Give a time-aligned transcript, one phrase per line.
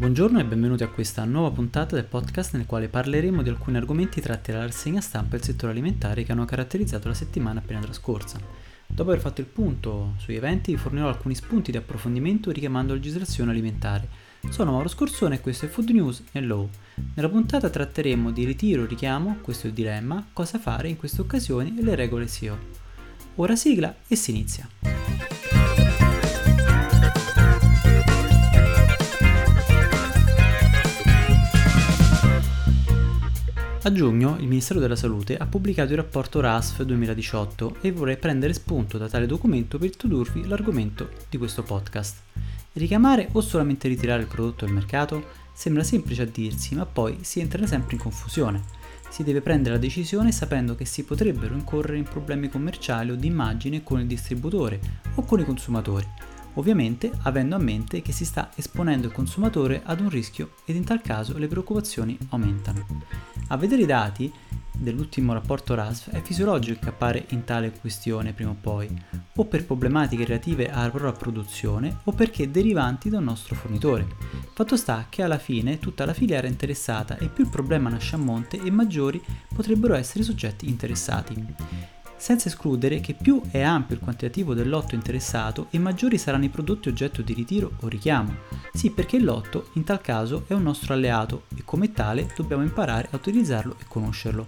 [0.00, 4.22] Buongiorno e benvenuti a questa nuova puntata del podcast nel quale parleremo di alcuni argomenti
[4.22, 8.40] tratti dalla rassegna stampa del settore alimentare che hanno caratterizzato la settimana appena trascorsa.
[8.86, 12.98] Dopo aver fatto il punto sugli eventi, vi fornirò alcuni spunti di approfondimento richiamando la
[12.98, 14.08] legislazione alimentare.
[14.48, 16.66] Sono Mauro Scorsone e questo è Food News e Law.
[17.12, 21.76] Nella puntata tratteremo di ritiro, richiamo, questo è il dilemma, cosa fare in queste occasioni
[21.78, 22.56] e le regole SEO.
[23.34, 24.66] Ora sigla e si inizia.
[33.82, 38.52] A giugno il Ministero della Salute ha pubblicato il rapporto RASF 2018 e vorrei prendere
[38.52, 42.18] spunto da tale documento per introdurvi l'argomento di questo podcast.
[42.74, 45.28] Richiamare o solamente ritirare il prodotto dal mercato?
[45.54, 48.62] Sembra semplice a dirsi, ma poi si entra sempre in confusione.
[49.08, 53.28] Si deve prendere la decisione sapendo che si potrebbero incorrere in problemi commerciali o di
[53.28, 54.78] immagine con il distributore
[55.14, 56.06] o con i consumatori
[56.54, 60.84] ovviamente avendo a mente che si sta esponendo il consumatore ad un rischio ed in
[60.84, 62.86] tal caso le preoccupazioni aumentano.
[63.48, 64.32] A vedere i dati
[64.80, 68.88] dell'ultimo rapporto RASF è fisiologico incappare in tale questione prima o poi,
[69.36, 74.06] o per problematiche relative alla propria produzione o perché derivanti da un nostro fornitore.
[74.54, 78.16] Fatto sta che alla fine tutta la filiera è interessata e più il problema nasce
[78.16, 79.22] a monte e maggiori
[79.54, 84.94] potrebbero essere i soggetti interessati senza escludere che più è ampio il quantitativo del lotto
[84.94, 88.34] interessato e maggiori saranno i prodotti oggetto di ritiro o richiamo.
[88.74, 92.62] Sì, perché il lotto in tal caso è un nostro alleato e come tale dobbiamo
[92.62, 94.46] imparare a utilizzarlo e conoscerlo.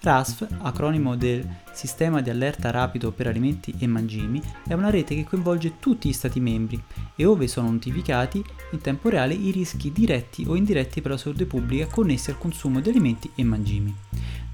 [0.00, 5.24] RASF, acronimo del Sistema di allerta rapido per alimenti e mangimi, è una rete che
[5.24, 6.80] coinvolge tutti gli Stati membri
[7.16, 11.46] e ove sono notificati in tempo reale i rischi diretti o indiretti per la salute
[11.46, 13.94] pubblica connessi al consumo di alimenti e mangimi.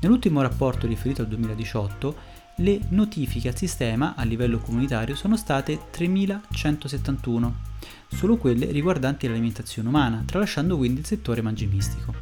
[0.01, 2.30] Nell'ultimo rapporto riferito al 2018,
[2.61, 7.51] le notifiche al sistema a livello comunitario sono state 3.171,
[8.09, 12.15] solo quelle riguardanti l'alimentazione umana, tralasciando quindi il settore mangimistico.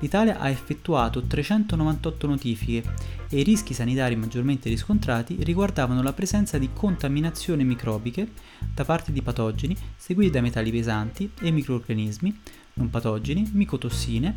[0.00, 2.92] L'Italia ha effettuato 398 notifiche
[3.28, 8.32] e i rischi sanitari maggiormente riscontrati riguardavano la presenza di contaminazioni microbiche
[8.74, 12.40] da parte di patogeni seguiti da metalli pesanti e microorganismi
[12.74, 14.34] non patogeni, micotossine,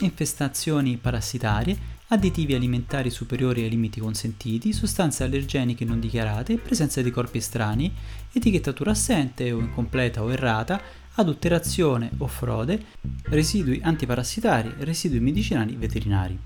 [0.00, 7.38] infestazioni parassitarie additivi alimentari superiori ai limiti consentiti, sostanze allergeniche non dichiarate, presenza di corpi
[7.38, 7.90] estranei,
[8.30, 10.80] etichettatura assente o incompleta o errata,
[11.14, 12.84] adulterazione o frode,
[13.24, 16.38] residui antiparassitari, residui medicinali veterinari.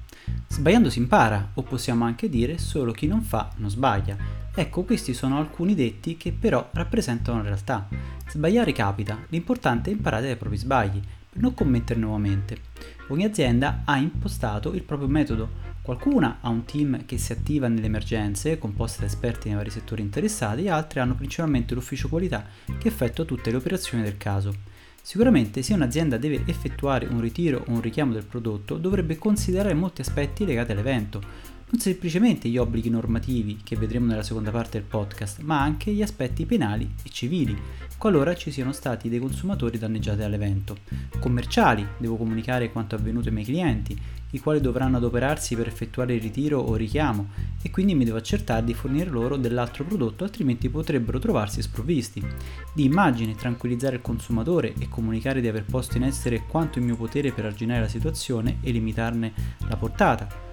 [0.48, 4.16] Sbagliando si impara, o possiamo anche dire solo chi non fa non sbaglia.
[4.54, 7.88] Ecco, questi sono alcuni detti che però rappresentano la realtà.
[8.28, 12.60] Sbagliare capita, l'importante è imparare dai propri sbagli, per non commettere nuovamente.
[13.08, 15.74] Ogni azienda ha impostato il proprio metodo.
[15.80, 20.02] Qualcuna ha un team che si attiva nelle emergenze, composto da esperti nei vari settori
[20.02, 22.44] interessati, altre hanno principalmente l'ufficio qualità
[22.78, 24.52] che effettua tutte le operazioni del caso.
[25.00, 30.00] Sicuramente se un'azienda deve effettuare un ritiro o un richiamo del prodotto dovrebbe considerare molti
[30.00, 35.40] aspetti legati all'evento, non semplicemente gli obblighi normativi che vedremo nella seconda parte del podcast,
[35.40, 37.56] ma anche gli aspetti penali e civili,
[37.98, 40.76] qualora ci siano stati dei consumatori danneggiati dall'evento.
[41.18, 43.98] Commerciali, devo comunicare quanto avvenuto ai miei clienti,
[44.30, 47.30] i quali dovranno adoperarsi per effettuare il ritiro o richiamo
[47.62, 52.24] e quindi mi devo accertare di fornire loro dell'altro prodotto altrimenti potrebbero trovarsi sprovvisti.
[52.72, 56.96] Di immagine, tranquillizzare il consumatore e comunicare di aver posto in essere quanto in mio
[56.96, 59.32] potere per arginare la situazione e limitarne
[59.68, 60.45] la portata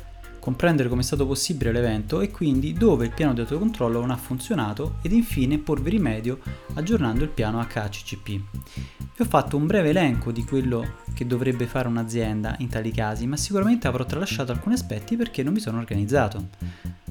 [0.44, 4.18] comprendere come è stato possibile l'evento e quindi dove il piano di autocontrollo non ha
[4.18, 6.40] funzionato ed infine porvi rimedio
[6.74, 8.28] aggiornando il piano HACCP.
[8.28, 13.26] Vi ho fatto un breve elenco di quello che dovrebbe fare un'azienda in tali casi,
[13.26, 16.50] ma sicuramente avrò tralasciato alcuni aspetti perché non mi sono organizzato.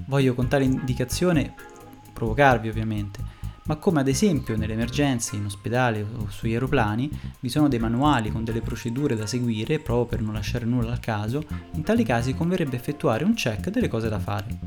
[0.09, 1.54] Voglio con tale indicazione
[2.12, 3.19] provocarvi ovviamente,
[3.65, 8.31] ma come ad esempio nelle emergenze in ospedale o sugli aeroplani vi sono dei manuali
[8.31, 11.43] con delle procedure da seguire proprio per non lasciare nulla al caso,
[11.75, 14.59] in tali casi converrebbe effettuare un check delle cose da fare.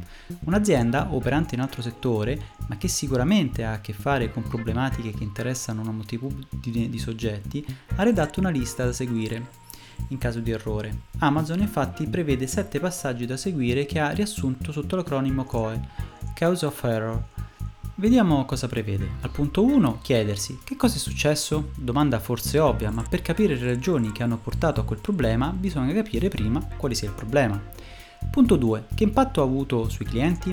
[0.46, 5.24] Un'azienda operante in altro settore, ma che sicuramente ha a che fare con problematiche che
[5.24, 9.64] interessano una moltitudine di soggetti, ha redatto una lista da seguire
[10.10, 11.04] in caso di errore.
[11.20, 15.80] Amazon infatti prevede 7 passaggi da seguire che ha riassunto sotto l'acronimo COE,
[16.34, 17.24] Cause of Error,
[17.98, 19.08] Vediamo cosa prevede.
[19.22, 21.70] Al punto 1 chiedersi che cosa è successo?
[21.76, 25.94] Domanda forse ovvia, ma per capire le ragioni che hanno portato a quel problema bisogna
[25.94, 27.58] capire prima quale sia il problema.
[28.30, 28.88] Punto 2.
[28.94, 30.50] Che impatto ha avuto sui clienti?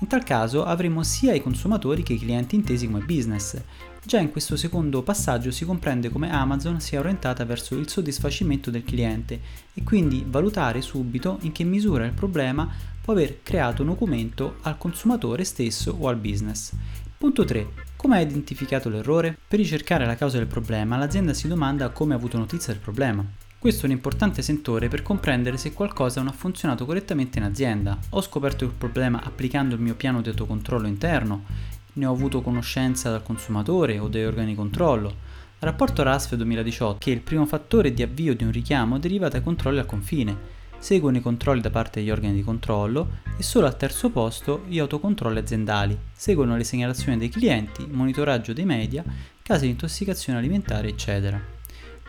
[0.00, 3.58] In tal caso avremo sia i consumatori che i clienti intesi come business.
[4.04, 8.84] Già in questo secondo passaggio si comprende come Amazon sia orientata verso il soddisfacimento del
[8.84, 9.40] cliente
[9.72, 14.78] e quindi valutare subito in che misura il problema può aver creato un documento al
[14.78, 16.72] consumatore stesso o al business.
[17.18, 17.66] Punto 3.
[17.96, 19.36] Come ha identificato l'errore?
[19.46, 23.22] Per ricercare la causa del problema, l'azienda si domanda come ha avuto notizia del problema.
[23.58, 27.98] Questo è un importante sentore per comprendere se qualcosa non ha funzionato correttamente in azienda.
[28.08, 31.44] Ho scoperto il problema applicando il mio piano di autocontrollo interno,
[31.92, 35.14] ne ho avuto conoscenza dal consumatore o dagli organi controllo.
[35.58, 39.78] Rapporto RASF 2018 che il primo fattore di avvio di un richiamo deriva dai controlli
[39.78, 40.62] al confine.
[40.84, 44.78] Seguono i controlli da parte degli organi di controllo e solo al terzo posto gli
[44.78, 45.98] autocontrolli aziendali.
[46.12, 49.02] Seguono le segnalazioni dei clienti, monitoraggio dei media,
[49.40, 51.42] casi di intossicazione alimentare, eccetera.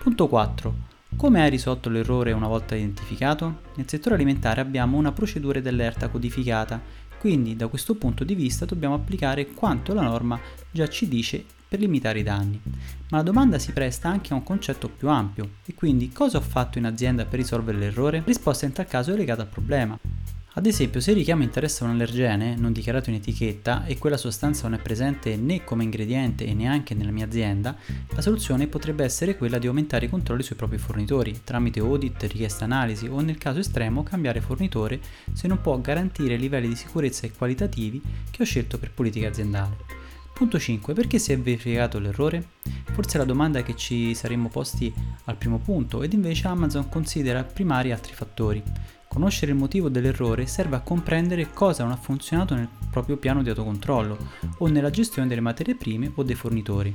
[0.04, 0.76] Punto 4
[1.16, 3.60] come hai risolto l'errore una volta identificato?
[3.76, 6.82] Nel settore alimentare abbiamo una procedura d'allerta codificata,
[7.18, 10.38] quindi da questo punto di vista dobbiamo applicare quanto la norma
[10.70, 11.46] già ci dice
[11.76, 12.60] per limitare i danni.
[13.10, 16.42] Ma la domanda si presta anche a un concetto più ampio, e quindi cosa ho
[16.42, 18.24] fatto in azienda per risolvere l'errore?
[18.26, 20.00] Risposta in tal caso è legata al problema.
[20.58, 24.70] Ad esempio, se il richiamo interessa un allergene non dichiarato in etichetta e quella sostanza
[24.70, 27.76] non è presente né come ingrediente e neanche nella mia azienda,
[28.12, 32.64] la soluzione potrebbe essere quella di aumentare i controlli sui propri fornitori, tramite audit, richiesta
[32.64, 35.02] analisi o nel caso estremo cambiare fornitore
[35.34, 38.02] se non può garantire i livelli di sicurezza e qualitativi
[38.32, 40.05] che ho scelto per politica aziendale.
[40.36, 40.94] Punto 5.
[40.94, 42.46] Perché si è verificato l'errore?
[42.92, 44.94] Forse la domanda che ci saremmo posti
[45.24, 48.62] al primo punto ed invece Amazon considera primari altri fattori.
[49.08, 53.48] Conoscere il motivo dell'errore serve a comprendere cosa non ha funzionato nel proprio piano di
[53.48, 54.18] autocontrollo
[54.58, 56.94] o nella gestione delle materie prime o dei fornitori.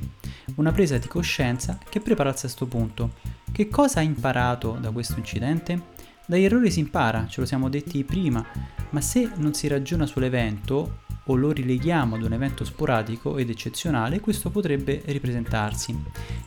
[0.57, 3.13] Una presa di coscienza che prepara al sesto punto.
[3.51, 5.81] Che cosa ha imparato da questo incidente?
[6.27, 8.45] Dagli errori si impara, ce lo siamo detti prima,
[8.91, 14.21] ma se non si ragiona sull'evento o lo rileghiamo ad un evento sporadico ed eccezionale,
[14.21, 15.97] questo potrebbe ripresentarsi.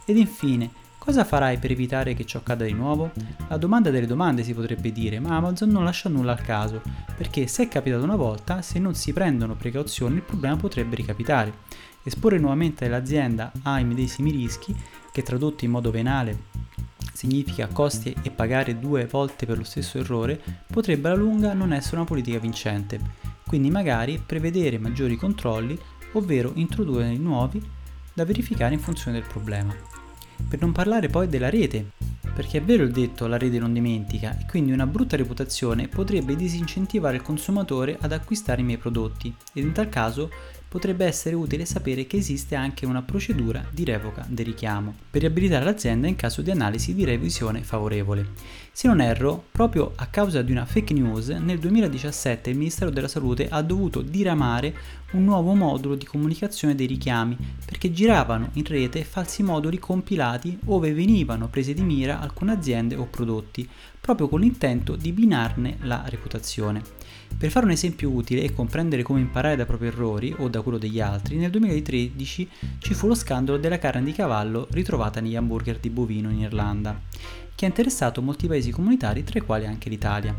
[0.05, 3.11] Ed infine, Cosa farai per evitare che ciò accada di nuovo?
[3.49, 6.81] La domanda delle domande si potrebbe dire, ma Amazon non lascia nulla al caso,
[7.17, 11.51] perché se è capitato una volta, se non si prendono precauzioni il problema potrebbe ricapitare.
[12.03, 14.73] Esporre nuovamente l'azienda ai medesimi rischi,
[15.11, 16.51] che tradotto in modo penale
[17.13, 21.97] significa costi e pagare due volte per lo stesso errore, potrebbe alla lunga non essere
[21.97, 23.22] una politica vincente.
[23.53, 25.77] Quindi magari prevedere maggiori controlli,
[26.13, 27.61] ovvero introdurre nuovi
[28.11, 29.75] da verificare in funzione del problema.
[30.49, 31.91] Per non parlare poi della rete,
[32.33, 36.35] perché è vero il detto la rete non dimentica e quindi una brutta reputazione potrebbe
[36.35, 40.31] disincentivare il consumatore ad acquistare i miei prodotti ed in tal caso
[40.73, 45.63] potrebbe essere utile sapere che esiste anche una procedura di revoca del richiamo per riabilitare
[45.63, 48.29] l'azienda in caso di analisi di revisione favorevole.
[48.71, 53.07] Se non erro, proprio a causa di una fake news, nel 2017 il Ministero della
[53.07, 54.73] Salute ha dovuto diramare
[55.11, 60.91] un nuovo modulo di comunicazione dei richiami perché giravano in rete falsi moduli compilati ove
[60.91, 63.69] venivano prese di mira alcune aziende o prodotti,
[64.01, 67.02] proprio con l'intento di binarne la reputazione.
[67.37, 70.77] Per fare un esempio utile e comprendere come imparare dai propri errori o da quello
[70.77, 72.49] degli altri, nel 2013
[72.79, 76.99] ci fu lo scandalo della carne di cavallo ritrovata negli hamburger di bovino in Irlanda,
[77.53, 80.33] che ha interessato molti paesi comunitari, tra i quali anche l'Italia.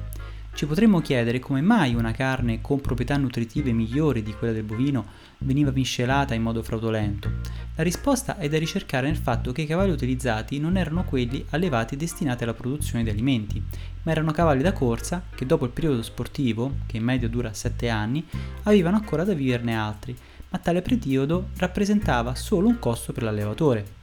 [0.55, 5.05] Ci potremmo chiedere come mai una carne con proprietà nutritive migliori di quella del bovino
[5.39, 7.29] veniva miscelata in modo fraudolento.
[7.75, 11.97] La risposta è da ricercare nel fatto che i cavalli utilizzati non erano quelli allevati
[11.97, 13.61] destinati alla produzione di alimenti,
[14.05, 17.89] ma erano cavalli da corsa che dopo il periodo sportivo, che in media dura 7
[17.89, 18.25] anni,
[18.62, 20.17] avevano ancora da viverne altri,
[20.51, 24.03] ma tale periodo rappresentava solo un costo per l'allevatore.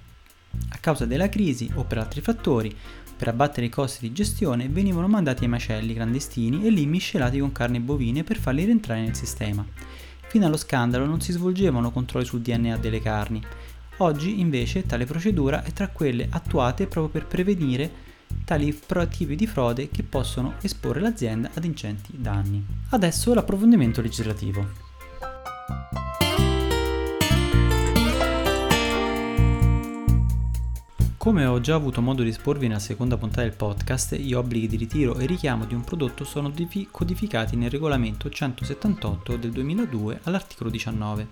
[0.71, 2.75] A causa della crisi o per altri fattori,
[3.21, 7.51] per abbattere i costi di gestione, venivano mandati ai macelli clandestini e lì miscelati con
[7.51, 9.63] carni bovine per farli rientrare nel sistema.
[10.27, 13.39] Fino allo scandalo non si svolgevano controlli sul DNA delle carni.
[13.97, 17.91] Oggi invece tale procedura è tra quelle attuate proprio per prevenire
[18.43, 22.65] tali proattivi di frode che possono esporre l'azienda ad ingenti danni.
[22.89, 24.65] Adesso l'approfondimento legislativo.
[31.21, 34.75] Come ho già avuto modo di esporvi nella seconda puntata del podcast, gli obblighi di
[34.75, 36.51] ritiro e richiamo di un prodotto sono
[36.89, 41.27] codificati nel regolamento 178 del 2002 all'articolo 19.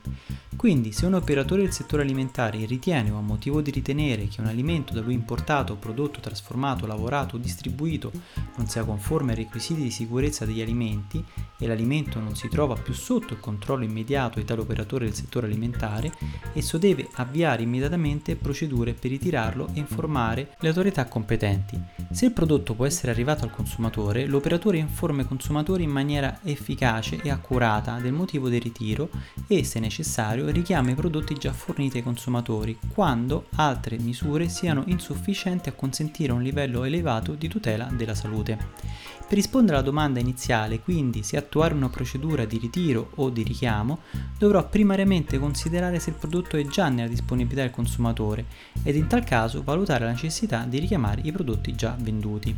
[0.56, 4.48] Quindi, se un operatore del settore alimentare ritiene o ha motivo di ritenere che un
[4.48, 8.12] alimento da lui importato, prodotto, trasformato, lavorato o distribuito
[8.58, 11.24] non sia conforme ai requisiti di sicurezza degli alimenti
[11.58, 15.48] e l'alimento non si trova più sotto il controllo immediato di tale operatore del settore
[15.48, 16.12] alimentare,
[16.54, 21.82] esso deve avviare immediatamente procedure per ritirarlo di informare le autorità competenti.
[22.12, 27.20] Se il prodotto può essere arrivato al consumatore, l'operatore informa i consumatori in maniera efficace
[27.22, 29.10] e accurata del motivo del ritiro
[29.48, 35.70] e, se necessario, richiama i prodotti già forniti ai consumatori quando altre misure siano insufficienti
[35.70, 39.08] a consentire un livello elevato di tutela della salute.
[39.30, 44.00] Per rispondere alla domanda iniziale, quindi se attuare una procedura di ritiro o di richiamo,
[44.40, 48.46] dovrò primariamente considerare se il prodotto è già nella disponibilità del consumatore
[48.82, 52.56] ed in tal caso valutare la necessità di richiamare i prodotti già venduti.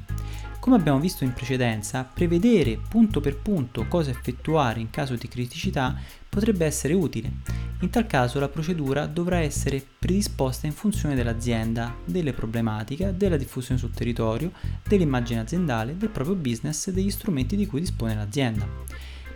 [0.59, 5.97] Come abbiamo visto in precedenza, prevedere punto per punto cosa effettuare in caso di criticità
[6.29, 7.31] potrebbe essere utile.
[7.79, 13.79] In tal caso la procedura dovrà essere predisposta in funzione dell'azienda, delle problematiche, della diffusione
[13.79, 14.51] sul territorio,
[14.87, 18.67] dell'immagine aziendale, del proprio business e degli strumenti di cui dispone l'azienda.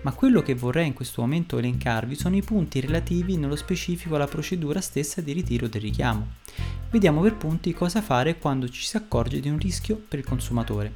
[0.04, 4.28] Ma quello che vorrei in questo momento elencarvi sono i punti relativi nello specifico alla
[4.28, 6.28] procedura stessa di ritiro del richiamo.
[6.96, 10.94] Vediamo per punti cosa fare quando ci si accorge di un rischio per il consumatore.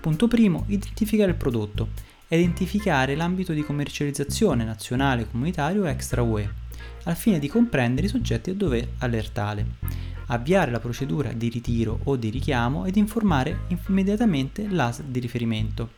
[0.00, 1.88] Punto primo, identificare il prodotto.
[2.28, 6.48] Identificare l'ambito di commercializzazione nazionale, comunitario e extra UE,
[7.04, 9.66] al fine di comprendere i soggetti a dover allertare.
[10.26, 15.94] Avviare la procedura di ritiro o di richiamo ed informare immediatamente l'AS di riferimento.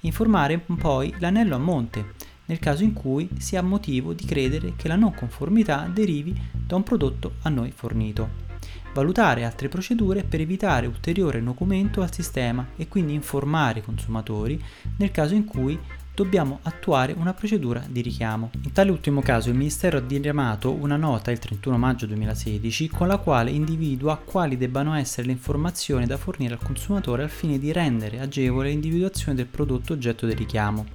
[0.00, 2.14] Informare poi l'anello a monte,
[2.46, 6.76] nel caso in cui si ha motivo di credere che la non conformità derivi da
[6.76, 8.45] un prodotto a noi fornito
[8.92, 14.62] valutare altre procedure per evitare ulteriore nocumento al sistema e quindi informare i consumatori
[14.98, 15.78] nel caso in cui
[16.16, 18.50] dobbiamo attuare una procedura di richiamo.
[18.62, 23.06] In tale ultimo caso il Ministero ha diramato una nota il 31 maggio 2016 con
[23.06, 27.70] la quale individua quali debbano essere le informazioni da fornire al consumatore al fine di
[27.70, 30.86] rendere agevole l'individuazione del prodotto oggetto del richiamo.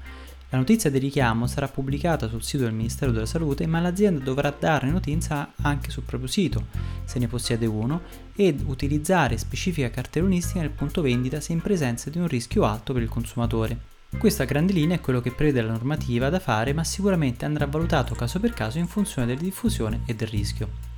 [0.51, 4.53] La notizia di richiamo sarà pubblicata sul sito del Ministero della Salute, ma l'azienda dovrà
[4.57, 6.65] darne notizia anche sul proprio sito,
[7.05, 8.01] se ne possiede uno,
[8.35, 13.01] ed utilizzare specifica cartellonistica nel punto vendita se in presenza di un rischio alto per
[13.01, 13.79] il consumatore.
[14.17, 17.65] Questo a grandi linee è quello che prevede la normativa da fare, ma sicuramente andrà
[17.65, 20.90] valutato caso per caso in funzione della diffusione e del rischio.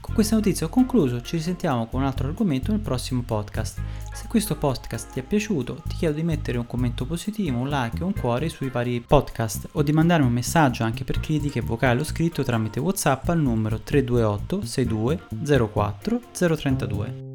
[0.00, 3.80] Con questa notizia ho concluso, ci risentiamo con un altro argomento nel prossimo podcast.
[4.12, 8.02] Se questo podcast ti è piaciuto, ti chiedo di mettere un commento positivo, un like
[8.02, 12.00] o un cuore sui vari podcast o di mandarmi un messaggio anche per critiche vocali
[12.00, 17.27] o scritto tramite WhatsApp al numero 328 62 04 032.